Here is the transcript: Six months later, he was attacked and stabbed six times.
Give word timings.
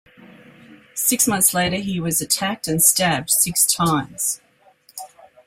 Six 0.95 1.27
months 1.27 1.53
later, 1.53 1.75
he 1.75 1.99
was 1.99 2.21
attacked 2.21 2.67
and 2.67 2.81
stabbed 2.81 3.29
six 3.29 3.67
times. 3.71 4.41